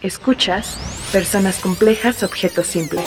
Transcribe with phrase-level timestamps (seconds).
[0.00, 0.78] Escuchas
[1.10, 3.04] Personas Complejas, Objetos Simples,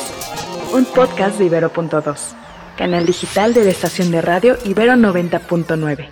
[0.73, 2.35] un podcast de Ibero.2,
[2.77, 6.09] canal digital de la estación de radio Ibero 90.9.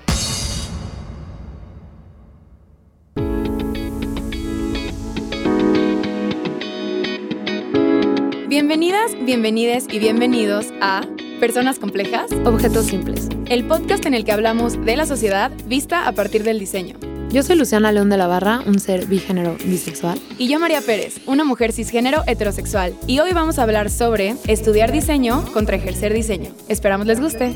[8.48, 11.02] Bienvenidas, bienvenides y bienvenidos a
[11.42, 16.14] Personas Complejas, Objetos Simples, el podcast en el que hablamos de la sociedad vista a
[16.14, 16.99] partir del diseño.
[17.32, 20.20] Yo soy Luciana León de la Barra, un ser bigénero bisexual.
[20.40, 22.96] Y yo María Pérez, una mujer cisgénero heterosexual.
[23.06, 26.50] Y hoy vamos a hablar sobre estudiar diseño contra ejercer diseño.
[26.70, 27.54] Esperamos les guste.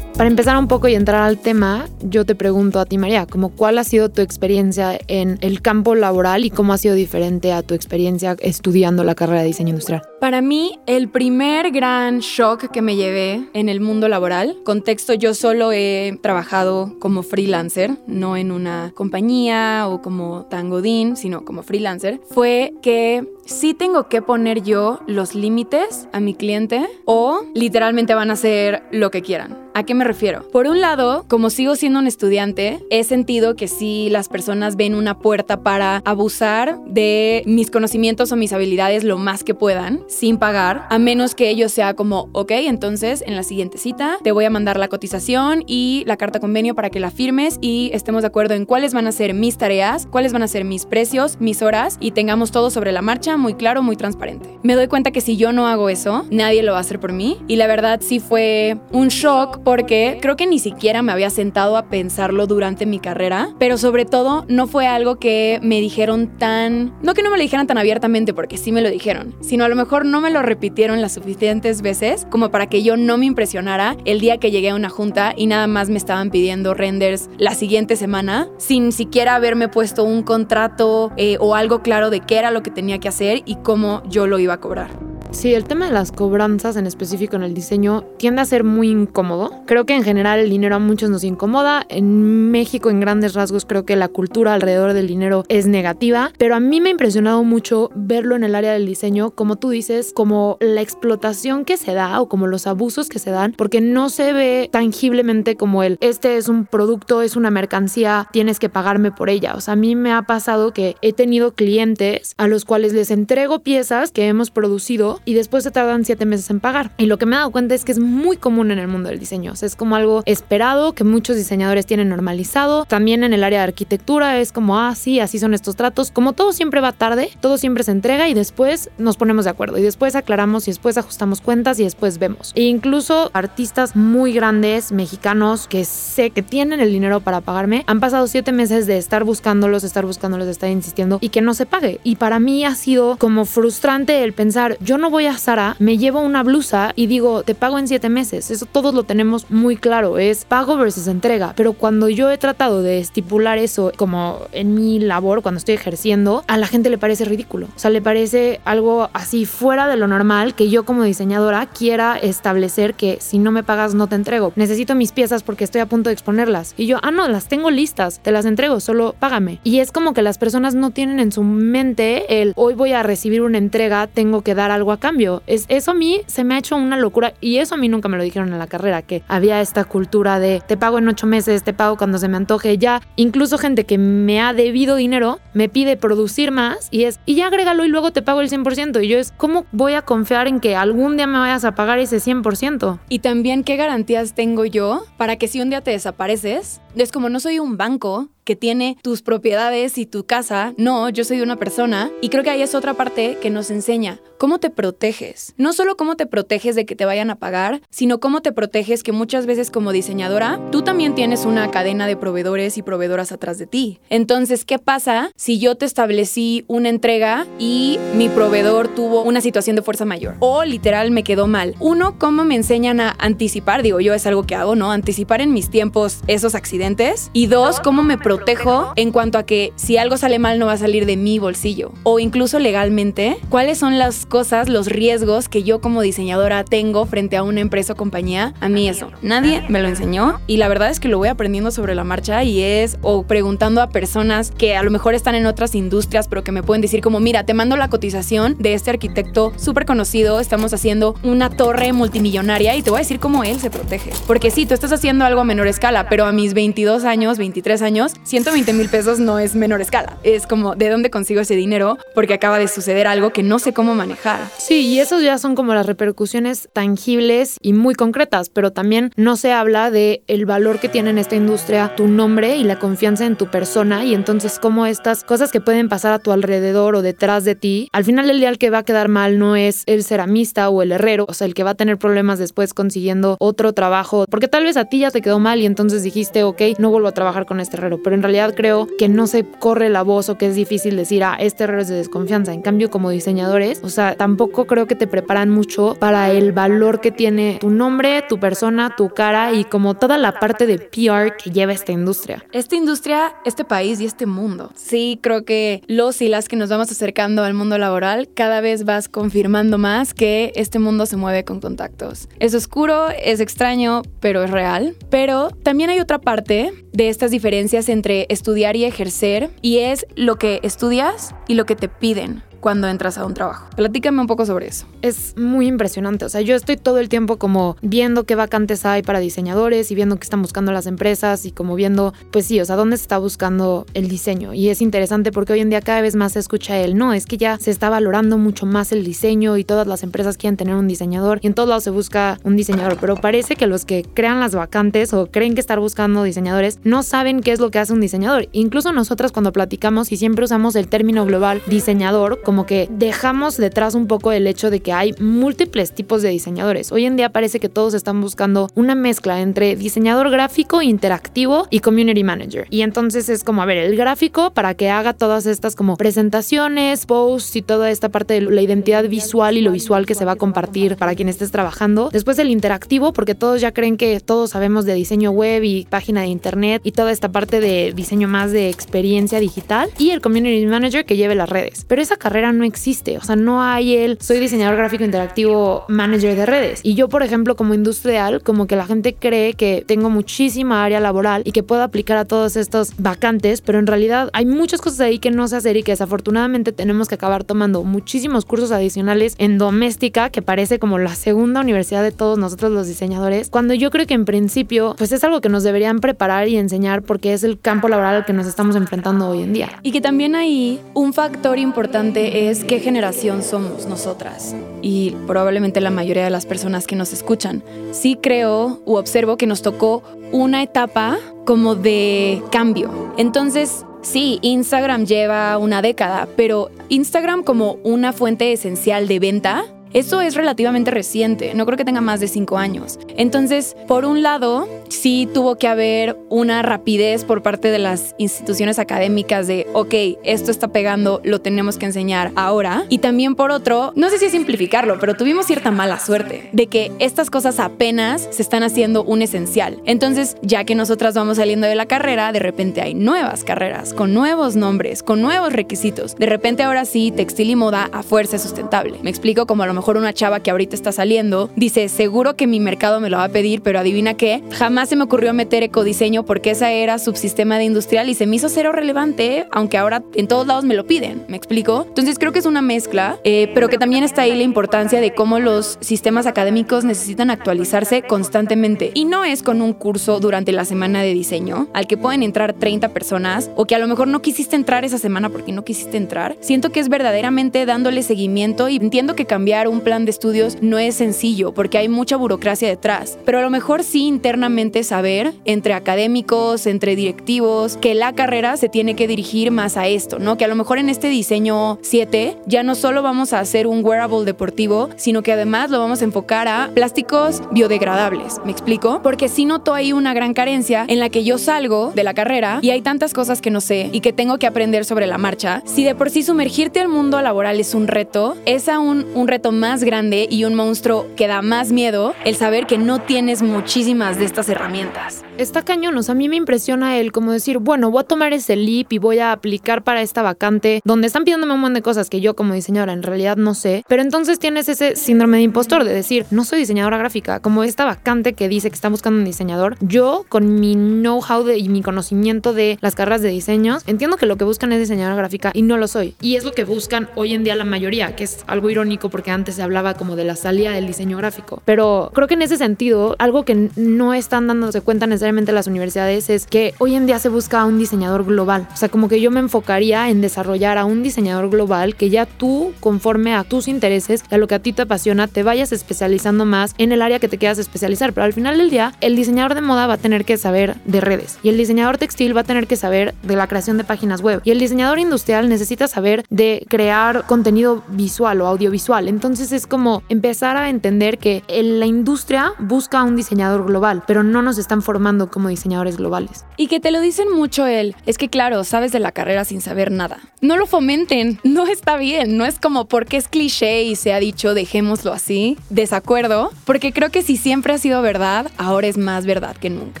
[0.16, 3.48] Para empezar un poco y entrar al tema, yo te pregunto a ti, María, como
[3.48, 7.62] cuál ha sido tu experiencia en el campo laboral y cómo ha sido diferente a
[7.64, 10.02] tu experiencia estudiando la carrera de diseño industrial.
[10.20, 15.32] Para mí, el primer gran shock que me llevé en el mundo laboral, contexto, yo
[15.32, 22.20] solo he trabajado como freelancer, no en una compañía o como tangodín, sino como freelancer,
[22.30, 28.30] fue que sí tengo que poner yo los límites a mi cliente o literalmente van
[28.30, 29.68] a hacer lo que quieran.
[29.74, 30.42] ¿A qué me refiero?
[30.50, 34.96] Por un lado, como sigo siendo un estudiante, he sentido que si las personas ven
[34.96, 40.38] una puerta para abusar de mis conocimientos o mis habilidades lo más que puedan, sin
[40.38, 44.44] pagar, a menos que ello sea como, ok, entonces en la siguiente cita te voy
[44.44, 48.28] a mandar la cotización y la carta convenio para que la firmes y estemos de
[48.28, 51.62] acuerdo en cuáles van a ser mis tareas, cuáles van a ser mis precios, mis
[51.62, 54.58] horas y tengamos todo sobre la marcha muy claro, muy transparente.
[54.62, 57.12] Me doy cuenta que si yo no hago eso, nadie lo va a hacer por
[57.12, 61.30] mí y la verdad sí fue un shock porque creo que ni siquiera me había
[61.30, 66.38] sentado a pensarlo durante mi carrera, pero sobre todo no fue algo que me dijeron
[66.38, 69.64] tan, no que no me lo dijeran tan abiertamente porque sí me lo dijeron, sino
[69.64, 73.18] a lo mejor no me lo repitieron las suficientes veces como para que yo no
[73.18, 76.74] me impresionara el día que llegué a una junta y nada más me estaban pidiendo
[76.74, 82.20] renders la siguiente semana sin siquiera haberme puesto un contrato eh, o algo claro de
[82.20, 85.17] qué era lo que tenía que hacer y cómo yo lo iba a cobrar.
[85.30, 88.88] Sí, el tema de las cobranzas en específico en el diseño tiende a ser muy
[88.88, 89.52] incómodo.
[89.66, 91.84] Creo que en general el dinero a muchos nos incomoda.
[91.90, 96.32] En México, en grandes rasgos, creo que la cultura alrededor del dinero es negativa.
[96.38, 99.68] Pero a mí me ha impresionado mucho verlo en el área del diseño, como tú
[99.68, 103.82] dices, como la explotación que se da o como los abusos que se dan, porque
[103.82, 108.70] no se ve tangiblemente como el, este es un producto, es una mercancía, tienes que
[108.70, 109.54] pagarme por ella.
[109.54, 113.10] O sea, a mí me ha pasado que he tenido clientes a los cuales les
[113.10, 116.90] entrego piezas que hemos producido y después se tardan siete meses en pagar.
[116.98, 119.08] Y lo que me he dado cuenta es que es muy común en el mundo
[119.08, 119.52] del diseño.
[119.52, 122.84] O sea, es como algo esperado que muchos diseñadores tienen normalizado.
[122.84, 126.10] También en el área de arquitectura es como, ah, sí, así son estos tratos.
[126.10, 129.78] Como todo siempre va tarde, todo siempre se entrega y después nos ponemos de acuerdo.
[129.78, 132.52] Y después aclaramos y después ajustamos cuentas y después vemos.
[132.54, 138.00] E incluso artistas muy grandes, mexicanos, que sé que tienen el dinero para pagarme, han
[138.00, 141.66] pasado siete meses de estar buscándolos, estar buscándolos, de estar insistiendo y que no se
[141.66, 142.00] pague.
[142.04, 145.98] Y para mí ha sido como frustrante el pensar, yo no voy a Sara, me
[145.98, 148.50] llevo una blusa y digo, te pago en siete meses.
[148.50, 151.52] Eso todos lo tenemos muy claro, es pago versus entrega.
[151.56, 156.44] Pero cuando yo he tratado de estipular eso como en mi labor, cuando estoy ejerciendo,
[156.46, 157.66] a la gente le parece ridículo.
[157.74, 162.16] O sea, le parece algo así fuera de lo normal que yo como diseñadora quiera
[162.16, 164.52] establecer que si no me pagas no te entrego.
[164.56, 166.74] Necesito mis piezas porque estoy a punto de exponerlas.
[166.76, 169.60] Y yo, ah, no, las tengo listas, te las entrego, solo págame.
[169.64, 173.02] Y es como que las personas no tienen en su mente el hoy voy a
[173.02, 175.42] recibir una entrega, tengo que dar algo a cambio.
[175.46, 178.08] Es, eso a mí se me ha hecho una locura y eso a mí nunca
[178.08, 181.26] me lo dijeron en la carrera, que había esta cultura de te pago en ocho
[181.26, 182.78] meses, te pago cuando se me antoje.
[182.78, 187.34] Ya, incluso gente que me ha debido dinero me pide producir más y es, y
[187.36, 189.02] ya agrégalo y luego te pago el 100%.
[189.04, 191.98] Y yo es, ¿cómo voy a confiar en que algún día me vayas a pagar
[191.98, 192.98] ese 100%?
[193.08, 197.28] Y también, ¿qué garantías tengo yo para que si un día te desapareces, es como
[197.28, 200.72] no soy un banco que tiene tus propiedades y tu casa.
[200.78, 202.10] No, yo soy una persona.
[202.22, 205.52] Y creo que ahí es otra parte que nos enseña cómo te proteges.
[205.58, 209.02] No solo cómo te proteges de que te vayan a pagar, sino cómo te proteges
[209.02, 213.58] que muchas veces como diseñadora, tú también tienes una cadena de proveedores y proveedoras atrás
[213.58, 214.00] de ti.
[214.08, 219.76] Entonces, ¿qué pasa si yo te establecí una entrega y mi proveedor tuvo una situación
[219.76, 220.36] de fuerza mayor?
[220.38, 221.74] O literal me quedó mal.
[221.80, 223.82] Uno, ¿cómo me enseñan a anticipar?
[223.82, 224.92] Digo, yo es algo que hago, ¿no?
[224.92, 227.30] Anticipar en mis tiempos esos accidentes.
[227.32, 230.66] Y dos, ¿cómo me protejo protejo en cuanto a que si algo sale mal no
[230.66, 231.92] va a salir de mi bolsillo?
[232.02, 237.36] O incluso legalmente, ¿cuáles son las cosas, los riesgos que yo como diseñadora tengo frente
[237.36, 238.54] a una empresa o compañía?
[238.60, 241.70] A mí eso, nadie me lo enseñó y la verdad es que lo voy aprendiendo
[241.70, 245.46] sobre la marcha y es o preguntando a personas que a lo mejor están en
[245.46, 248.90] otras industrias pero que me pueden decir como, mira, te mando la cotización de este
[248.90, 253.60] arquitecto súper conocido, estamos haciendo una torre multimillonaria y te voy a decir cómo él
[253.60, 254.10] se protege.
[254.26, 257.82] Porque sí, tú estás haciendo algo a menor escala, pero a mis 22 años, 23
[257.82, 260.18] años, 120 mil pesos no es menor escala.
[260.22, 261.96] Es como, ¿de dónde consigo ese dinero?
[262.14, 264.40] Porque acaba de suceder algo que no sé cómo manejar.
[264.58, 269.36] Sí, y esos ya son como las repercusiones tangibles y muy concretas, pero también no
[269.36, 273.24] se habla de el valor que tiene en esta industria tu nombre y la confianza
[273.24, 277.02] en tu persona y entonces cómo estas cosas que pueden pasar a tu alrededor o
[277.02, 279.84] detrás de ti, al final del día el que va a quedar mal no es
[279.86, 283.36] el ceramista o el herrero, o sea, el que va a tener problemas después consiguiendo
[283.40, 286.60] otro trabajo, porque tal vez a ti ya te quedó mal y entonces dijiste, ok,
[286.78, 289.90] no vuelvo a trabajar con este herrero, pero en realidad creo que no se corre
[289.90, 292.54] la voz o que es difícil decir, ah, este herrero es de desconfianza.
[292.54, 297.02] En cambio, como diseñadores, o sea, tampoco creo que te preparan mucho para el valor
[297.02, 301.36] que tiene tu nombre, tu persona, tu cara y como toda la parte de PR
[301.36, 302.42] que lleva esta industria.
[302.50, 304.72] Esta industria, este país y este mundo.
[304.74, 308.86] Sí, creo que los y las que nos vamos acercando al mundo laboral, cada vez
[308.86, 312.30] vas confirmando más que este mundo se mueve con contactos.
[312.40, 314.96] Es oscuro, es extraño, pero es real.
[315.10, 320.36] Pero también hay otra parte de estas diferencias entre estudiar y ejercer y es lo
[320.36, 323.66] que estudias y lo que te piden cuando entras a un trabajo.
[323.76, 324.86] Platícame un poco sobre eso.
[325.02, 326.24] Es muy impresionante.
[326.24, 329.94] O sea, yo estoy todo el tiempo como viendo qué vacantes hay para diseñadores y
[329.94, 333.02] viendo qué están buscando las empresas y como viendo, pues sí, o sea, dónde se
[333.02, 334.54] está buscando el diseño.
[334.54, 337.26] Y es interesante porque hoy en día cada vez más se escucha el no, es
[337.26, 340.74] que ya se está valorando mucho más el diseño y todas las empresas quieren tener
[340.74, 342.98] un diseñador y en todos lados se busca un diseñador.
[343.00, 347.02] Pero parece que los que crean las vacantes o creen que estar buscando diseñadores no
[347.02, 348.48] saben qué es lo que hace un diseñador.
[348.52, 353.94] Incluso nosotras cuando platicamos y siempre usamos el término global diseñador, como que dejamos detrás
[353.94, 356.90] un poco el hecho de que hay múltiples tipos de diseñadores.
[356.92, 361.80] Hoy en día parece que todos están buscando una mezcla entre diseñador gráfico, interactivo y
[361.80, 362.66] community manager.
[362.70, 367.04] Y entonces es como, a ver, el gráfico para que haga todas estas como presentaciones,
[367.04, 370.32] posts y toda esta parte de la identidad visual y lo visual que se va
[370.32, 372.08] a compartir para quien estés trabajando.
[372.10, 376.22] Después el interactivo, porque todos ya creen que todos sabemos de diseño web y página
[376.22, 379.90] de internet y toda esta parte de diseño más de experiencia digital.
[379.98, 381.84] Y el community manager que lleve las redes.
[381.86, 383.18] Pero esa carrera no existe.
[383.18, 386.80] O sea, no hay el soy diseñador gráfico interactivo manager de redes.
[386.82, 391.00] Y yo, por ejemplo, como industrial, como que la gente cree que tengo muchísima área
[391.00, 395.00] laboral y que puedo aplicar a todos estos vacantes, pero en realidad hay muchas cosas
[395.00, 399.34] ahí que no sé hacer y que desafortunadamente tenemos que acabar tomando muchísimos cursos adicionales
[399.38, 403.90] en doméstica, que parece como la segunda universidad de todos nosotros los diseñadores, cuando yo
[403.90, 407.44] creo que en principio, pues es algo que nos deberían preparar y enseñar porque es
[407.44, 409.80] el campo laboral al que nos estamos enfrentando hoy en día.
[409.82, 415.90] Y que también hay un factor importante es qué generación somos nosotras y probablemente la
[415.90, 417.62] mayoría de las personas que nos escuchan.
[417.92, 420.02] Sí creo u observo que nos tocó
[420.32, 423.12] una etapa como de cambio.
[423.16, 430.20] Entonces, sí, Instagram lleva una década, pero Instagram como una fuente esencial de venta eso
[430.20, 432.98] es relativamente reciente, no creo que tenga más de cinco años.
[433.16, 438.78] Entonces, por un lado, sí tuvo que haber una rapidez por parte de las instituciones
[438.78, 439.94] académicas de, ok,
[440.24, 442.84] esto está pegando, lo tenemos que enseñar ahora.
[442.88, 446.92] Y también por otro, no sé si simplificarlo, pero tuvimos cierta mala suerte de que
[446.98, 449.80] estas cosas apenas se están haciendo un esencial.
[449.84, 454.14] Entonces, ya que nosotras vamos saliendo de la carrera, de repente hay nuevas carreras, con
[454.14, 456.16] nuevos nombres, con nuevos requisitos.
[456.16, 458.98] De repente ahora sí, textil y moda a fuerza sustentable.
[459.02, 462.46] Me explico como a lo mejor una chava que ahorita está saliendo dice, seguro que
[462.46, 465.62] mi mercado me lo va a pedir, pero adivina qué, jamás se me ocurrió meter
[465.62, 470.02] ecodiseño porque esa era subsistema de industrial y se me hizo cero relevante, aunque ahora
[470.14, 471.84] en todos lados me lo piden, ¿me explico?
[471.88, 475.14] Entonces creo que es una mezcla, eh, pero que también está ahí la importancia de
[475.14, 478.90] cómo los sistemas académicos necesitan actualizarse constantemente.
[478.94, 482.52] Y no es con un curso durante la semana de diseño al que pueden entrar
[482.52, 485.96] 30 personas o que a lo mejor no quisiste entrar esa semana porque no quisiste
[485.96, 486.36] entrar.
[486.40, 490.78] Siento que es verdaderamente dándole seguimiento y entiendo que cambiar un plan de estudios no
[490.78, 495.74] es sencillo porque hay mucha burocracia detrás, pero a lo mejor sí internamente saber entre
[495.74, 500.36] académicos, entre directivos, que la carrera se tiene que dirigir más a esto, ¿no?
[500.36, 503.84] Que a lo mejor en este diseño 7 ya no solo vamos a hacer un
[503.84, 509.00] wearable deportivo, sino que además lo vamos a enfocar a plásticos biodegradables, ¿me explico?
[509.02, 512.58] Porque sí noto ahí una gran carencia en la que yo salgo de la carrera
[512.62, 515.62] y hay tantas cosas que no sé y que tengo que aprender sobre la marcha.
[515.64, 519.52] Si de por sí sumergirte al mundo laboral es un reto, es aún un reto
[519.58, 524.18] más grande y un monstruo que da más miedo el saber que no tienes muchísimas
[524.18, 525.24] de estas herramientas.
[525.36, 528.32] Está cañón, o sea, a mí me impresiona el como decir, bueno, voy a tomar
[528.32, 531.82] ese leap y voy a aplicar para esta vacante donde están pidiéndome un montón de
[531.82, 535.44] cosas que yo como diseñadora en realidad no sé, pero entonces tienes ese síndrome de
[535.44, 539.18] impostor de decir, no soy diseñadora gráfica, como esta vacante que dice que está buscando
[539.18, 544.16] un diseñador, yo con mi know-how y mi conocimiento de las carreras de diseños, entiendo
[544.16, 546.14] que lo que buscan es diseñadora gráfica y no lo soy.
[546.20, 549.30] Y es lo que buscan hoy en día la mayoría, que es algo irónico porque
[549.30, 551.62] antes se hablaba como de la salida del diseño gráfico.
[551.64, 556.30] Pero creo que en ese sentido, algo que no están dándose cuenta necesariamente las universidades
[556.30, 558.68] es que hoy en día se busca a un diseñador global.
[558.72, 562.26] O sea, como que yo me enfocaría en desarrollar a un diseñador global que ya
[562.26, 565.72] tú, conforme a tus intereses y a lo que a ti te apasiona, te vayas
[565.72, 568.12] especializando más en el área que te quieras especializar.
[568.12, 571.00] Pero al final del día, el diseñador de moda va a tener que saber de
[571.00, 574.20] redes y el diseñador textil va a tener que saber de la creación de páginas
[574.20, 579.08] web y el diseñador industrial necesita saber de crear contenido visual o audiovisual.
[579.08, 584.42] Entonces es como empezar a entender que la industria busca un diseñador global, pero no
[584.42, 586.44] nos están formando como diseñadores globales.
[586.56, 589.60] Y que te lo dicen mucho él, es que claro, sabes de la carrera sin
[589.60, 590.18] saber nada.
[590.40, 594.18] No lo fomenten, no está bien, no es como porque es cliché y se ha
[594.18, 599.24] dicho dejémoslo así, desacuerdo, porque creo que si siempre ha sido verdad, ahora es más
[599.24, 600.00] verdad que nunca.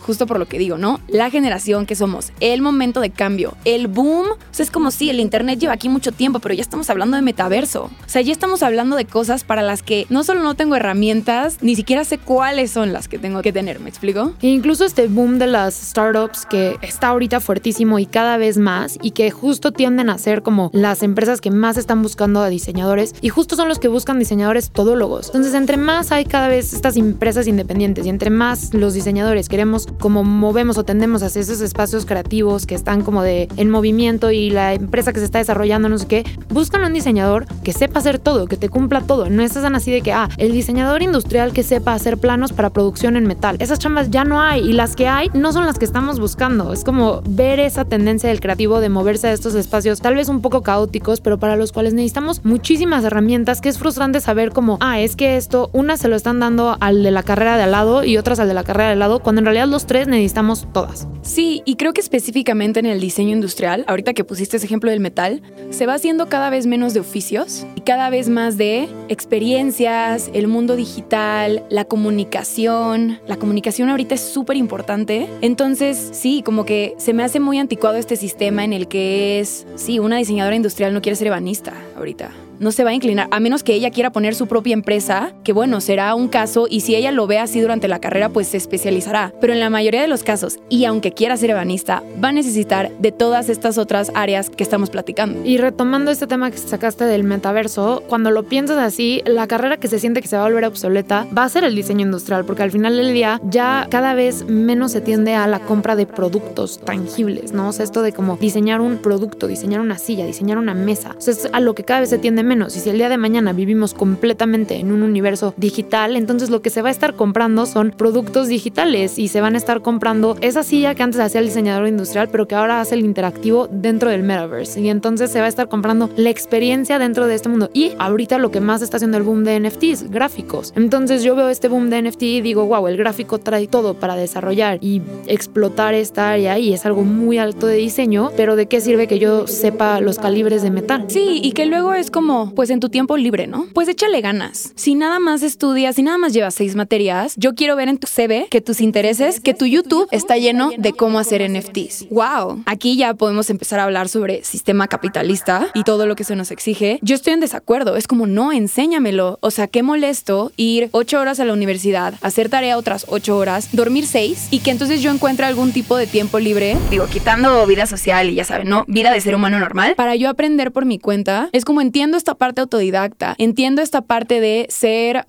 [0.00, 1.00] Justo por lo que digo, ¿no?
[1.06, 5.08] La generación que somos, el momento de cambio, el boom, o sea, es como si
[5.08, 7.84] el internet lleva aquí mucho tiempo, pero ya estamos hablando de metaverso.
[7.84, 11.58] O sea, ya estamos hablando de cosas para las que no solo no tengo herramientas,
[11.60, 14.32] ni siquiera sé cuáles son las que tengo que tener, ¿me explico?
[14.40, 18.98] E incluso este boom de las startups que está ahorita fuertísimo y cada vez más
[19.02, 23.14] y que justo tienden a ser como las empresas que más están buscando a diseñadores
[23.20, 25.26] y justo son los que buscan diseñadores todólogos.
[25.26, 29.86] Entonces, entre más hay cada vez estas empresas independientes y entre más los diseñadores queremos
[29.98, 34.48] como movemos o tendemos hacia esos espacios creativos que están como de en movimiento y
[34.48, 38.18] la empresa que se está desarrollando, no sé qué, buscan un diseñador que sepa hacer
[38.18, 41.94] todo, que te cumpla No están así de que, ah, el diseñador industrial que sepa
[41.94, 43.56] hacer planos para producción en metal.
[43.58, 46.72] Esas chambas ya no hay y las que hay no son las que estamos buscando.
[46.72, 50.42] Es como ver esa tendencia del creativo de moverse a estos espacios tal vez un
[50.42, 55.00] poco caóticos, pero para los cuales necesitamos muchísimas herramientas que es frustrante saber como, ah,
[55.00, 58.04] es que esto, una se lo están dando al de la carrera de al lado
[58.04, 60.68] y otras al de la carrera de al lado, cuando en realidad los tres necesitamos
[60.72, 61.08] todas.
[61.22, 65.00] Sí, y creo que específicamente en el diseño industrial, ahorita que pusiste ese ejemplo del
[65.00, 70.30] metal, se va haciendo cada vez menos de oficios y cada vez más de experiencias,
[70.32, 73.18] el mundo digital, la comunicación.
[73.26, 77.96] La comunicación ahorita es súper importante entonces, sí, como que se me hace muy anticuado
[77.96, 82.30] este sistema en el que es, sí, una diseñadora industrial no quiere ser ebanista ahorita
[82.60, 85.54] no se va a inclinar, a menos que ella quiera poner su propia empresa, que
[85.54, 88.58] bueno, será un caso y si ella lo ve así durante la carrera, pues se
[88.58, 89.32] especializará.
[89.40, 92.92] Pero en la mayoría de los casos, y aunque quiera ser ebanista, va a necesitar
[92.98, 95.40] de todas estas otras áreas que estamos platicando.
[95.44, 99.88] Y retomando este tema que sacaste del metaverso, cuando lo piensas así, la carrera que
[99.88, 102.62] se siente que se va a volver obsoleta va a ser el diseño industrial, porque
[102.62, 106.78] al final del día ya cada vez menos se tiende a la compra de productos
[106.80, 107.68] tangibles, ¿no?
[107.68, 111.20] O sea, esto de como diseñar un producto, diseñar una silla, diseñar una mesa, o
[111.22, 112.76] sea, es a lo que cada vez se tiende menos.
[112.76, 116.70] Y si el día de mañana vivimos completamente en un universo digital, entonces lo que
[116.70, 120.64] se va a estar comprando son productos digitales y se van a estar comprando esa
[120.64, 124.24] silla que antes hacía el diseñador industrial, pero que ahora hace el interactivo dentro del
[124.24, 124.80] metaverse.
[124.80, 127.70] Y entonces se va a estar comprando la experiencia dentro de este mundo.
[127.72, 130.72] Y ahorita lo que más está haciendo el boom de NFTs, gráficos.
[130.74, 134.16] Entonces yo veo este boom de NFT y digo, wow, el gráfico trae todo para
[134.16, 138.80] desarrollar y explotar esta área y es algo muy alto de diseño, pero ¿de qué
[138.80, 141.04] sirve que yo sepa los calibres de metal?
[141.08, 142.10] Sí, y que luego es
[142.54, 143.66] pues en tu tiempo libre, ¿no?
[143.74, 144.72] Pues échale ganas.
[144.76, 148.06] Si nada más estudias, si nada más llevas seis materias, yo quiero ver en tu
[148.06, 152.08] CV que tus intereses, que tu YouTube está lleno de cómo hacer NFTs.
[152.10, 152.62] ¡Wow!
[152.66, 156.50] Aquí ya podemos empezar a hablar sobre sistema capitalista y todo lo que se nos
[156.50, 156.98] exige.
[157.02, 157.96] Yo estoy en desacuerdo.
[157.96, 159.38] Es como, no, enséñamelo.
[159.40, 163.68] O sea, qué molesto ir ocho horas a la universidad, hacer tarea otras ocho horas,
[163.72, 167.86] dormir seis y que entonces yo encuentre algún tipo de tiempo libre, digo, quitando vida
[167.86, 168.84] social y ya saben, ¿no?
[168.88, 171.48] Vida de ser humano normal, para yo aprender por mi cuenta.
[171.52, 175.24] Es como entiendo esta parte autodidacta, entiendo esta parte de ser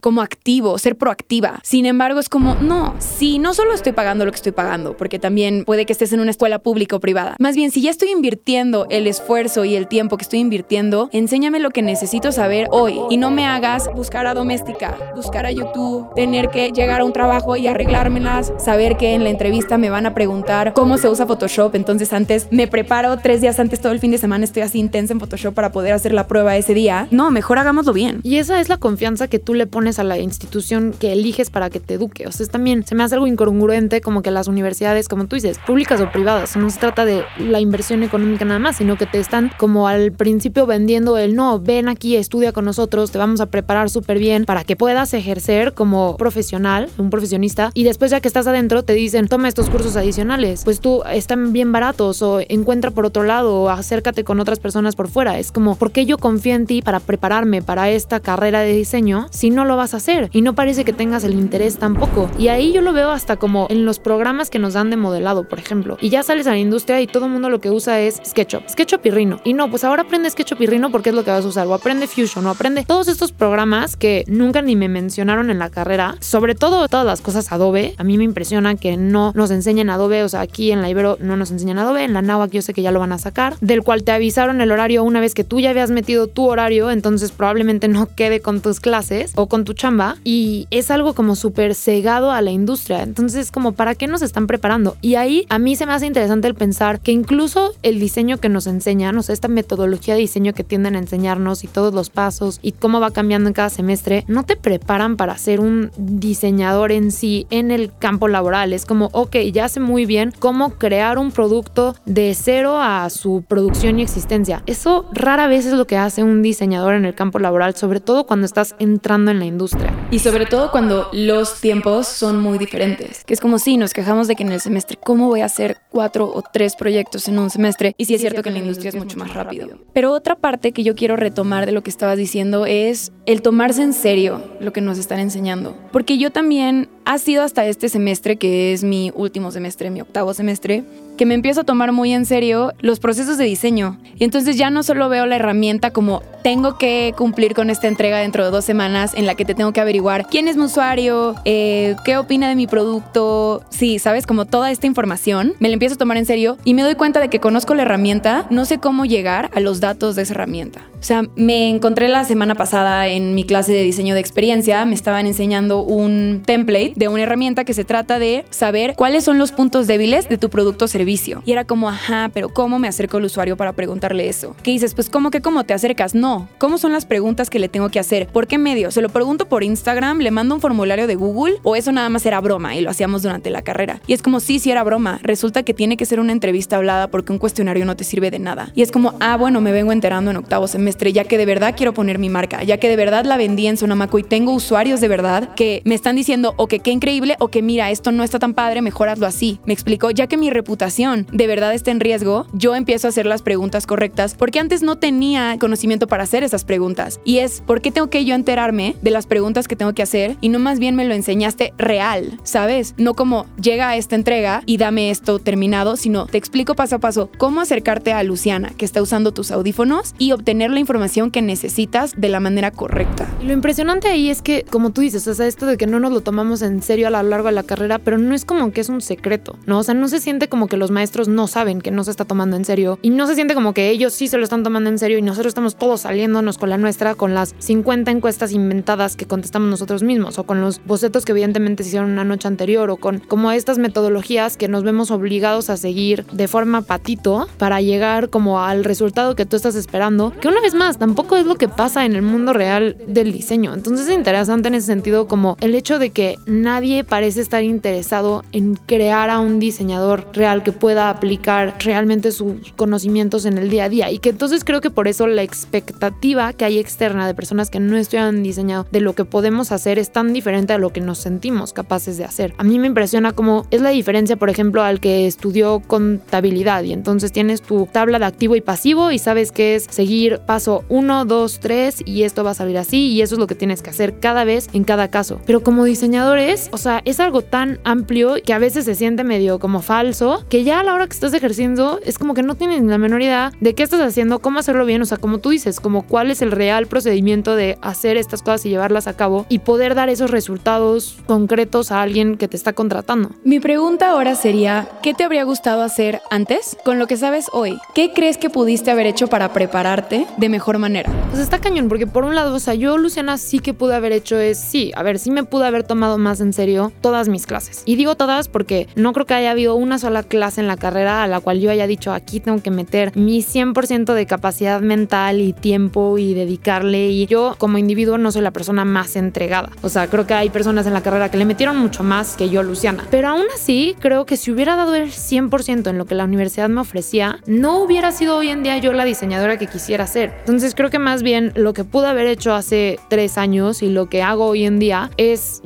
[0.00, 1.60] como activo, ser proactiva.
[1.62, 5.18] Sin embargo, es como, no, si no solo estoy pagando lo que estoy pagando, porque
[5.18, 7.36] también puede que estés en una escuela pública o privada.
[7.38, 11.60] Más bien, si ya estoy invirtiendo el esfuerzo y el tiempo que estoy invirtiendo, enséñame
[11.60, 16.12] lo que necesito saber hoy y no me hagas buscar a doméstica, buscar a YouTube,
[16.14, 20.06] tener que llegar a un trabajo y arreglármelas, saber que en la entrevista me van
[20.06, 21.74] a preguntar cómo se usa Photoshop.
[21.74, 25.12] Entonces antes me preparo tres días antes, todo el fin de semana estoy así intensa
[25.12, 27.08] en Photoshop para poder hacer la prueba ese día.
[27.10, 28.20] No, mejor hagámoslo bien.
[28.22, 31.70] Y esa es la confianza que tú le pones a la institución que eliges para
[31.70, 32.26] que te eduque.
[32.26, 35.58] O sea, también se me hace algo incongruente como que las universidades, como tú dices,
[35.66, 39.18] públicas o privadas, no se trata de la inversión económica nada más, sino que te
[39.18, 43.46] están como al principio vendiendo el no, ven aquí, estudia con nosotros, te vamos a
[43.46, 48.28] preparar súper bien para que puedas ejercer como profesional, un profesionista, y después ya que
[48.28, 52.90] estás adentro te dicen, toma estos cursos adicionales, pues tú están bien baratos o encuentra
[52.90, 55.38] por otro lado o acércate con otras personas por fuera.
[55.38, 59.26] Es como, ¿por qué yo confío en ti para prepararme para esta carrera de diseño
[59.30, 60.28] si no lo vas a hacer?
[60.32, 62.30] Y no parece que tengas el interés tampoco.
[62.38, 65.48] Y ahí yo lo veo hasta como en los programas que nos dan de modelado,
[65.48, 65.96] por ejemplo.
[66.00, 68.68] Y ya sales a la industria y todo el mundo lo que usa es SketchUp,
[68.68, 69.40] SketchUp y Rhino.
[69.44, 71.66] Y no, pues ahora aprende SketchUp y Rhino porque es lo que vas a usar.
[71.66, 75.70] O aprende Fusion o aprende todos estos programas que nunca ni me mencionaron en la
[75.70, 76.16] carrera.
[76.20, 77.94] Sobre todo todas las cosas Adobe.
[77.98, 80.22] A mí me impresiona que no nos enseñen Adobe.
[80.22, 82.04] O sea, aquí en la Ibero no nos enseñan Adobe.
[82.04, 83.56] En la NAWAC yo sé que ya lo van a sacar.
[83.60, 86.90] Del cual te avisaron el horario una vez que tú ya habías metido tu horario.
[86.90, 90.16] Entonces probablemente no quede con tus clases o con tu chamba.
[90.24, 93.02] Y es algo como súper cegado a la industria.
[93.02, 94.96] Entonces, como, ¿para qué nos están preparando?
[95.00, 98.48] Y ahí a mí se me hace interesante el pensar que incluso el diseño que
[98.48, 102.10] nos enseñan, o sea, esta metodología de diseño que tienden a enseñarnos y todos los
[102.10, 106.92] pasos y cómo va cambiando en cada semestre, no te preparan para ser un diseñador
[106.92, 108.72] en sí en el campo laboral.
[108.72, 113.44] Es como, ok, ya sé muy bien cómo crear un producto de cero a su
[113.46, 114.62] producción y existencia.
[114.66, 118.26] Eso rara vez es lo que hace un diseñador en el campo laboral, sobre todo
[118.26, 119.92] cuando estás entrando en la industria.
[120.10, 123.24] Y sobre todo cuando los tiempos son muy diferentes.
[123.24, 125.78] Que es como si nos quejamos de que en el semestre, ¿cómo voy a hacer
[125.90, 127.94] cuatro o tres proyectos en un semestre?
[127.98, 129.68] Y sí es cierto que en la industria es mucho más rápido.
[129.92, 133.82] Pero otra parte que yo quiero retomar de lo que estabas diciendo es el tomarse
[133.82, 135.76] en serio lo que nos están enseñando.
[135.92, 140.34] Porque yo también ha sido hasta este semestre, que es mi último semestre, mi octavo
[140.34, 140.82] semestre,
[141.16, 143.98] que me empiezo a tomar muy en serio los procesos de diseño.
[144.18, 148.18] Y entonces ya no solo veo la herramienta como tengo que cumplir con esta entrega
[148.18, 151.34] dentro de dos semanas en la que te tengo que averiguar quién es mi usuario,
[151.44, 155.94] eh, qué opina de mi producto, sí, sabes, como toda esta información, me la empiezo
[155.94, 158.78] a tomar en serio y me doy cuenta de que conozco la herramienta, no sé
[158.78, 160.82] cómo llegar a los datos de esa herramienta.
[161.00, 164.94] O sea, me encontré la semana pasada en mi clase de diseño de experiencia, me
[164.94, 169.52] estaban enseñando un template de una herramienta que se trata de saber cuáles son los
[169.52, 171.42] puntos débiles de tu producto o servicio.
[171.44, 174.56] Y era como, ajá, pero ¿cómo me acerco al usuario para preguntarle eso?
[174.62, 174.94] ¿Qué dices?
[174.94, 176.14] Pues ¿cómo que cómo te acercas?
[176.14, 176.48] No.
[176.58, 178.26] ¿Cómo son las preguntas que le tengo que hacer?
[178.28, 178.90] ¿Por qué medio?
[178.90, 180.18] ¿Se lo pregunto por Instagram?
[180.18, 181.56] ¿Le mando un formulario de Google?
[181.62, 184.00] ¿O eso nada más era broma y lo hacíamos durante la carrera?
[184.06, 185.20] Y es como, sí, sí era broma.
[185.22, 188.38] Resulta que tiene que ser una entrevista hablada porque un cuestionario no te sirve de
[188.38, 188.72] nada.
[188.74, 191.74] Y es como, ah, bueno, me vengo enterando en octavo semestre, ya que de verdad
[191.76, 195.00] quiero poner mi marca, ya que de verdad la vendí en Sonamaco y tengo usuarios
[195.00, 198.22] de verdad que me están diciendo o que qué increíble o que mira, esto no
[198.22, 199.58] está tan padre, mejor hazlo así.
[199.66, 203.26] Me explicó, ya que mi reputación de verdad está en riesgo, yo empiezo a hacer
[203.26, 207.18] las preguntas correctas porque antes no tenía conocimiento para hacer esas preguntas.
[207.24, 210.36] Y es, ¿por qué tengo que yo enterarme de las preguntas que tengo que hacer
[210.40, 212.94] y no más bien me lo enseñaste real, ¿sabes?
[212.98, 217.00] No como llega a esta entrega y dame esto terminado, sino te explico paso a
[217.00, 221.42] paso cómo acercarte a Luciana, que está usando tus audífonos, y obtener la información que
[221.42, 223.28] necesitas de la manera correcta.
[223.42, 226.12] Lo impresionante ahí es que, como tú dices, o sea, esto de que no nos
[226.12, 228.80] lo tomamos en serio a lo largo de la carrera, pero no es como que
[228.80, 229.78] es un secreto, ¿no?
[229.78, 232.24] O sea, no se siente como que los maestros no saben que no se está
[232.24, 234.90] tomando en serio y no se siente como que ellos sí se lo están tomando
[234.90, 239.16] en serio y nosotros estamos todos saliéndonos con la nuestra, con las 50 encuestas inventadas
[239.16, 242.90] que contestamos nosotros mismos o con los bocetos que evidentemente se hicieron una noche anterior
[242.90, 247.80] o con como estas metodologías que nos vemos obligados a seguir de forma patito para
[247.80, 251.56] llegar como al resultado que tú estás esperando, que una vez más tampoco es lo
[251.56, 253.74] que pasa en el mundo real del diseño.
[253.74, 256.36] Entonces es interesante en ese sentido como el hecho de que
[256.66, 262.72] nadie parece estar interesado en crear a un diseñador real que pueda aplicar realmente sus
[262.74, 266.52] conocimientos en el día a día y que entonces creo que por eso la expectativa
[266.54, 270.10] que hay externa de personas que no estudian diseño de lo que podemos hacer es
[270.10, 272.52] tan diferente a lo que nos sentimos capaces de hacer.
[272.58, 276.92] A mí me impresiona cómo es la diferencia, por ejemplo, al que estudió contabilidad y
[276.92, 281.26] entonces tienes tu tabla de activo y pasivo y sabes que es seguir paso 1,
[281.26, 283.90] 2, 3 y esto va a salir así y eso es lo que tienes que
[283.90, 285.40] hacer cada vez en cada caso.
[285.46, 289.58] Pero como diseñadores, o sea, es algo tan amplio que a veces se siente medio
[289.58, 292.82] como falso, que ya a la hora que estás ejerciendo es como que no tienes
[292.82, 295.80] la menor idea de qué estás haciendo, cómo hacerlo bien, o sea, como tú dices,
[295.80, 299.60] como cuál es el real procedimiento de hacer estas cosas y llevarlas a cabo y
[299.60, 303.30] poder dar esos resultados concretos a alguien que te está contratando.
[303.44, 307.78] Mi pregunta ahora sería, ¿qué te habría gustado hacer antes con lo que sabes hoy?
[307.94, 311.10] ¿Qué crees que pudiste haber hecho para prepararte de mejor manera?
[311.30, 314.12] Pues está cañón, porque por un lado, o sea, yo, Luciana, sí que pude haber
[314.12, 317.46] hecho es, sí, a ver, sí me pude haber tomado más en serio todas mis
[317.46, 317.82] clases.
[317.84, 321.22] Y digo todas porque no creo que haya habido una sola clase en la carrera
[321.22, 325.40] a la cual yo haya dicho, aquí tengo que meter mi 100% de capacidad mental
[325.40, 327.08] y tiempo y dedicarle.
[327.08, 329.70] Y yo como individuo no soy la persona más entregada.
[329.82, 332.48] O sea, creo que hay personas en la carrera que le metieron mucho más que
[332.48, 333.04] yo, Luciana.
[333.10, 336.68] Pero aún así, creo que si hubiera dado el 100% en lo que la universidad
[336.68, 340.32] me ofrecía, no hubiera sido hoy en día yo la diseñadora que quisiera ser.
[340.40, 344.06] Entonces creo que más bien lo que pude haber hecho hace tres años y lo
[344.06, 345.60] que hago hoy en día es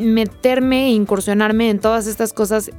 [0.61, 2.71] e incursionarme en todas estas cosas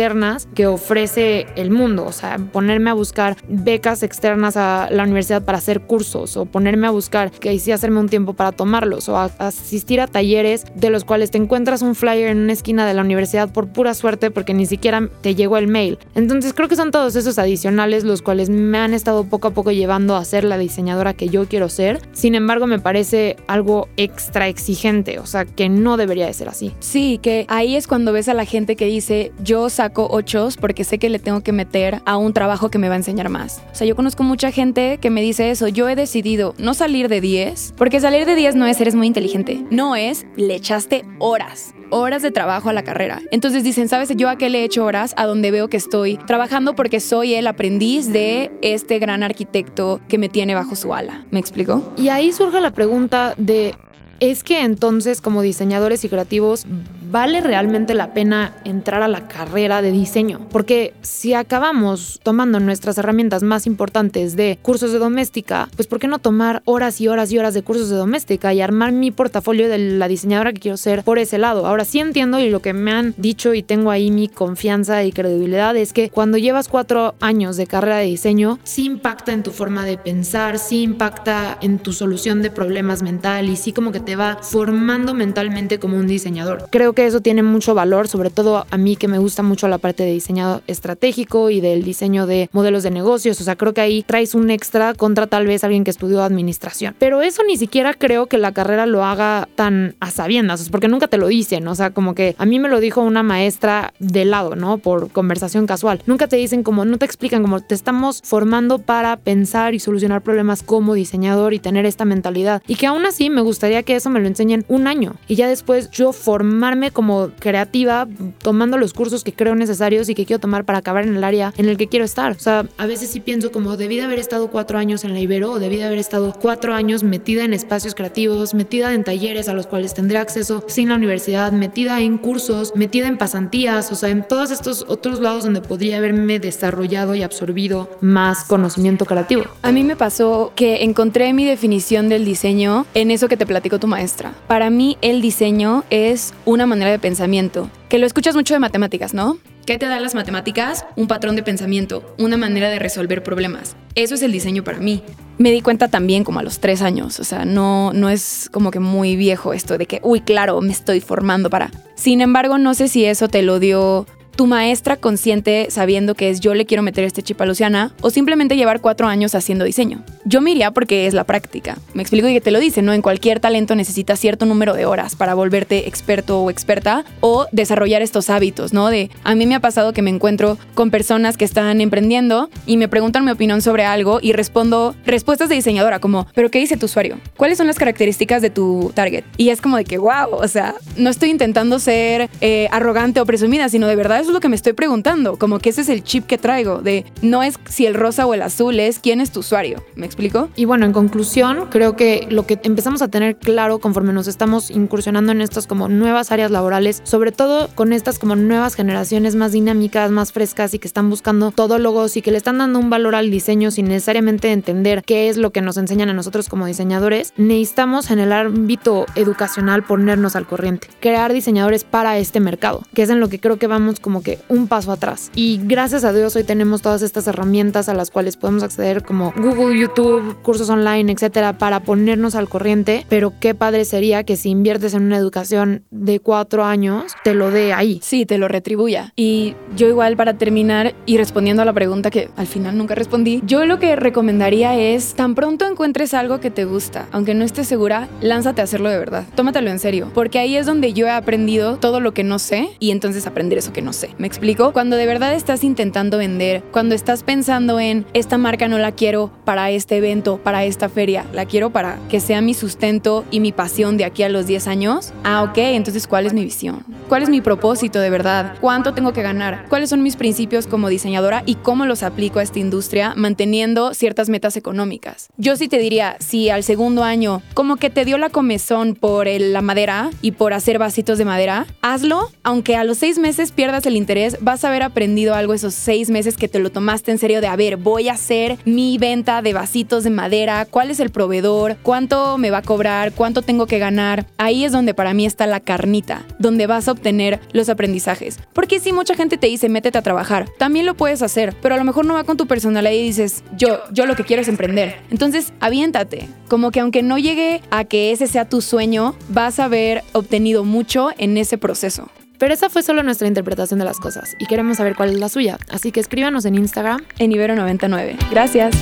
[0.00, 2.06] externas que ofrece el mundo.
[2.06, 6.86] O sea, ponerme a buscar becas externas a la universidad para hacer cursos o ponerme
[6.86, 11.04] a buscar que sí hacerme un tiempo para tomarlos o asistir a talleres de los
[11.04, 14.54] cuales te encuentras un flyer en una esquina de la universidad por pura suerte porque
[14.54, 15.98] ni siquiera te llegó el mail.
[16.14, 19.70] Entonces creo que son todos esos adicionales los cuales me han estado poco a poco
[19.70, 22.00] llevando a ser la diseñadora que yo quiero ser.
[22.12, 26.72] Sin embargo, me parece algo extra exigente, o sea, que no debería de ser así.
[26.80, 30.84] Sí, que ahí es cuando ves a la gente que dice, yo saco ochos porque
[30.84, 33.62] sé que le tengo que meter a un trabajo que me va a enseñar más.
[33.72, 37.08] O sea, yo conozco mucha gente que me dice eso, yo he decidido no salir
[37.08, 41.04] de 10, porque salir de 10 no es eres muy inteligente, no es le echaste
[41.18, 43.20] horas horas de trabajo a la carrera.
[43.30, 44.10] Entonces dicen, ¿sabes?
[44.16, 47.34] Yo a qué le he hecho horas a donde veo que estoy trabajando porque soy
[47.34, 51.26] el aprendiz de este gran arquitecto que me tiene bajo su ala.
[51.30, 51.92] ¿Me explico?
[51.96, 53.74] Y ahí surge la pregunta de,
[54.20, 56.66] ¿es que entonces como diseñadores y creativos
[57.10, 60.40] ¿vale realmente la pena entrar a la carrera de diseño?
[60.50, 66.06] Porque si acabamos tomando nuestras herramientas más importantes de cursos de doméstica, pues ¿por qué
[66.06, 69.68] no tomar horas y horas y horas de cursos de doméstica y armar mi portafolio
[69.68, 71.66] de la diseñadora que quiero ser por ese lado?
[71.66, 75.12] Ahora sí entiendo y lo que me han dicho y tengo ahí mi confianza y
[75.12, 79.50] credibilidad es que cuando llevas cuatro años de carrera de diseño, sí impacta en tu
[79.50, 84.00] forma de pensar, sí impacta en tu solución de problemas mental y sí como que
[84.00, 86.66] te va formando mentalmente como un diseñador.
[86.70, 89.78] Creo que eso tiene mucho valor, sobre todo a mí que me gusta mucho la
[89.78, 93.40] parte de diseño estratégico y del diseño de modelos de negocios.
[93.40, 96.94] O sea, creo que ahí traes un extra contra tal vez alguien que estudió administración.
[96.98, 101.08] Pero eso ni siquiera creo que la carrera lo haga tan a sabiendas, porque nunca
[101.08, 101.66] te lo dicen.
[101.68, 104.78] O sea, como que a mí me lo dijo una maestra de lado, ¿no?
[104.78, 106.02] Por conversación casual.
[106.06, 110.22] Nunca te dicen como, no te explican como te estamos formando para pensar y solucionar
[110.22, 112.62] problemas como diseñador y tener esta mentalidad.
[112.66, 115.48] Y que aún así me gustaría que eso me lo enseñen un año y ya
[115.48, 118.06] después yo formarme como creativa
[118.42, 121.52] tomando los cursos que creo necesarios y que quiero tomar para acabar en el área
[121.56, 122.32] en el que quiero estar.
[122.32, 125.20] O sea, a veces sí pienso como debí de haber estado cuatro años en la
[125.20, 129.48] Ibero o debí de haber estado cuatro años metida en espacios creativos, metida en talleres
[129.48, 133.94] a los cuales tendré acceso sin la universidad, metida en cursos, metida en pasantías, o
[133.94, 139.44] sea, en todos estos otros lados donde podría haberme desarrollado y absorbido más conocimiento creativo.
[139.62, 143.78] A mí me pasó que encontré mi definición del diseño en eso que te platicó
[143.78, 144.32] tu maestra.
[144.46, 149.12] Para mí el diseño es una manera de pensamiento, que lo escuchas mucho de matemáticas,
[149.12, 149.38] ¿no?
[149.66, 150.86] ¿Qué te dan las matemáticas?
[150.96, 153.76] Un patrón de pensamiento, una manera de resolver problemas.
[153.94, 155.02] Eso es el diseño para mí.
[155.38, 158.70] Me di cuenta también como a los tres años, o sea, no, no es como
[158.70, 161.70] que muy viejo esto de que, uy, claro, me estoy formando para...
[161.94, 164.06] Sin embargo, no sé si eso te lo dio
[164.40, 168.08] tu maestra consciente sabiendo que es yo le quiero meter este chip a Luciana o
[168.08, 170.02] simplemente llevar cuatro años haciendo diseño.
[170.24, 171.76] Yo me iría porque es la práctica.
[171.92, 172.94] Me explico y que te lo dice, ¿no?
[172.94, 178.00] En cualquier talento necesitas cierto número de horas para volverte experto o experta o desarrollar
[178.00, 178.88] estos hábitos, ¿no?
[178.88, 182.78] De a mí me ha pasado que me encuentro con personas que están emprendiendo y
[182.78, 186.78] me preguntan mi opinión sobre algo y respondo respuestas de diseñadora como, ¿pero qué dice
[186.78, 187.18] tu usuario?
[187.36, 189.24] ¿Cuáles son las características de tu target?
[189.36, 193.26] Y es como de que, wow, o sea, no estoy intentando ser eh, arrogante o
[193.26, 196.02] presumida, sino de verdad es lo que me estoy preguntando, como que ese es el
[196.02, 199.30] chip que traigo, de no es si el rosa o el azul, es quién es
[199.30, 199.84] tu usuario.
[199.94, 200.48] ¿Me explico?
[200.56, 204.70] Y bueno, en conclusión, creo que lo que empezamos a tener claro conforme nos estamos
[204.70, 209.52] incursionando en estas como nuevas áreas laborales, sobre todo con estas como nuevas generaciones más
[209.52, 213.14] dinámicas, más frescas y que están buscando todólogos y que le están dando un valor
[213.14, 217.32] al diseño sin necesariamente entender qué es lo que nos enseñan a nosotros como diseñadores,
[217.36, 223.10] necesitamos en el ámbito educacional ponernos al corriente, crear diseñadores para este mercado, que es
[223.10, 225.30] en lo que creo que vamos que un paso atrás.
[225.36, 229.32] Y gracias a Dios hoy tenemos todas estas herramientas a las cuales podemos acceder como
[229.36, 233.06] Google, YouTube, cursos online, etcétera, para ponernos al corriente.
[233.08, 237.50] Pero qué padre sería que si inviertes en una educación de cuatro años, te lo
[237.50, 238.00] dé ahí.
[238.02, 239.12] Sí, te lo retribuya.
[239.14, 243.40] Y yo igual para terminar y respondiendo a la pregunta que al final nunca respondí,
[243.46, 247.68] yo lo que recomendaría es tan pronto encuentres algo que te gusta, aunque no estés
[247.68, 249.26] segura, lánzate a hacerlo de verdad.
[249.34, 252.70] Tómatelo en serio, porque ahí es donde yo he aprendido todo lo que no sé
[252.78, 253.99] y entonces aprender eso que no sé.
[254.18, 254.72] ¿Me explico?
[254.72, 259.30] Cuando de verdad estás intentando vender, cuando estás pensando en esta marca no la quiero
[259.44, 263.52] para este evento, para esta feria, la quiero para que sea mi sustento y mi
[263.52, 265.12] pasión de aquí a los 10 años.
[265.24, 266.84] Ah, ok, entonces ¿cuál es mi visión?
[267.08, 268.54] ¿Cuál es mi propósito de verdad?
[268.60, 269.66] ¿Cuánto tengo que ganar?
[269.68, 274.28] ¿Cuáles son mis principios como diseñadora y cómo los aplico a esta industria manteniendo ciertas
[274.28, 275.28] metas económicas?
[275.36, 279.26] Yo sí te diría, si al segundo año como que te dio la comezón por
[279.26, 283.86] la madera y por hacer vasitos de madera, hazlo, aunque a los seis meses pierdas
[283.86, 287.18] el interés, vas a haber aprendido algo esos seis meses que te lo tomaste en
[287.18, 291.00] serio de, a ver, voy a hacer mi venta de vasitos de madera, cuál es
[291.00, 294.26] el proveedor, cuánto me va a cobrar, cuánto tengo que ganar.
[294.38, 298.38] Ahí es donde para mí está la carnita, donde vas a obtener los aprendizajes.
[298.52, 301.78] Porque si mucha gente te dice, métete a trabajar, también lo puedes hacer, pero a
[301.78, 304.48] lo mejor no va con tu personalidad y dices, yo, yo lo que quiero es
[304.48, 304.96] emprender.
[305.10, 306.28] Entonces, aviéntate.
[306.48, 310.64] Como que aunque no llegue a que ese sea tu sueño, vas a haber obtenido
[310.64, 312.10] mucho en ese proceso.
[312.40, 315.28] Pero esa fue solo nuestra interpretación de las cosas y queremos saber cuál es la
[315.28, 315.58] suya.
[315.70, 318.16] Así que escríbanos en Instagram en Ibero99.
[318.30, 318.74] Gracias.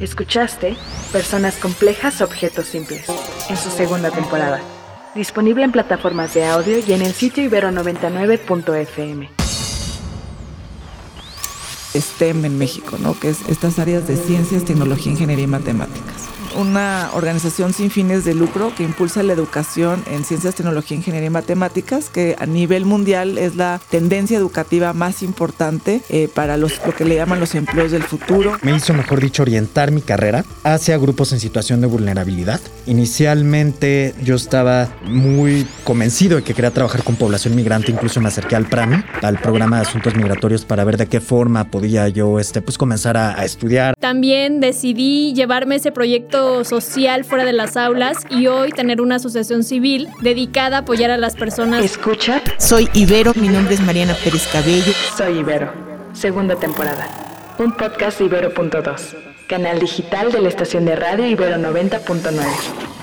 [0.00, 0.76] Escuchaste
[1.12, 3.06] Personas Complejas, Objetos Simples,
[3.48, 4.60] en su segunda temporada.
[5.18, 9.28] Disponible en plataformas de audio y en el sitio ibero99.fm.
[11.92, 13.18] STEM en México, ¿no?
[13.18, 18.34] Que es estas áreas de ciencias, tecnología, ingeniería y matemáticas una organización sin fines de
[18.34, 23.38] lucro que impulsa la educación en ciencias, tecnología, ingeniería y matemáticas, que a nivel mundial
[23.38, 27.92] es la tendencia educativa más importante eh, para los, lo que le llaman los empleos
[27.92, 28.58] del futuro.
[28.62, 32.60] Me hizo, mejor dicho, orientar mi carrera hacia grupos en situación de vulnerabilidad.
[32.86, 38.56] Inicialmente yo estaba muy convencido de que quería trabajar con población migrante, incluso me acerqué
[38.56, 42.62] al PRAMI, al programa de asuntos migratorios, para ver de qué forma podía yo este,
[42.62, 43.94] pues, comenzar a, a estudiar.
[44.00, 49.64] También decidí llevarme ese proyecto social fuera de las aulas y hoy tener una asociación
[49.64, 51.84] civil dedicada a apoyar a las personas.
[51.84, 52.42] Escucha.
[52.58, 54.92] Soy Ibero, mi nombre es Mariana Pérez Cabello.
[55.16, 55.72] Soy Ibero,
[56.12, 57.54] segunda temporada.
[57.58, 59.16] Un podcast Ibero.2,
[59.48, 62.97] canal digital de la estación de radio Ibero 90.9.